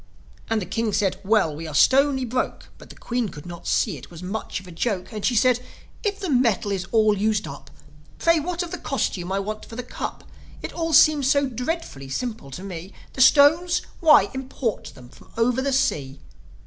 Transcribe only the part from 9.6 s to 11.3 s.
for the Cup? It all seems